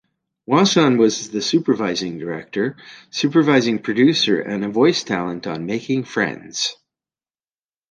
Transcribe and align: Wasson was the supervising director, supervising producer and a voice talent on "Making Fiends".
Wasson 0.47 0.97
was 0.97 1.29
the 1.29 1.43
supervising 1.43 2.17
director, 2.17 2.75
supervising 3.11 3.77
producer 3.77 4.41
and 4.41 4.65
a 4.65 4.67
voice 4.67 5.03
talent 5.03 5.45
on 5.45 5.67
"Making 5.67 6.05
Fiends". 6.05 6.75